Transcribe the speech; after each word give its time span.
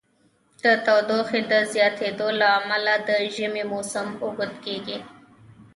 د 0.63 0.65
تودوخې 0.85 1.41
د 1.51 1.53
زیاتیدو 1.73 2.27
له 2.39 2.47
امله 2.59 2.93
د 3.07 3.09
ژمی 3.33 3.63
موسم 3.71 4.07
اوږد 4.23 4.53
کیږي. 4.65 4.97